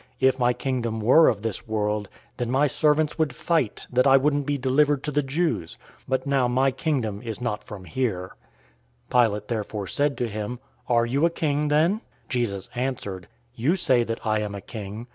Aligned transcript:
If 0.19 0.39
my 0.39 0.51
Kingdom 0.51 0.99
were 0.99 1.27
of 1.27 1.43
this 1.43 1.67
world, 1.67 2.09
then 2.37 2.49
my 2.49 2.65
servants 2.65 3.19
would 3.19 3.35
fight, 3.35 3.85
that 3.93 4.07
I 4.07 4.17
wouldn't 4.17 4.47
be 4.47 4.57
delivered 4.57 5.03
to 5.03 5.11
the 5.11 5.21
Jews. 5.21 5.77
But 6.07 6.25
now 6.25 6.47
my 6.47 6.71
Kingdom 6.71 7.21
is 7.21 7.39
not 7.39 7.63
from 7.63 7.85
here." 7.85 8.31
018:037 9.11 9.23
Pilate 9.27 9.47
therefore 9.47 9.85
said 9.85 10.17
to 10.17 10.27
him, 10.27 10.57
"Are 10.89 11.05
you 11.05 11.27
a 11.27 11.29
king 11.29 11.67
then?" 11.67 12.01
Jesus 12.29 12.67
answered, 12.73 13.27
"You 13.53 13.75
say 13.75 14.03
that 14.03 14.25
I 14.25 14.39
am 14.39 14.55
a 14.55 14.59
king. 14.61 15.05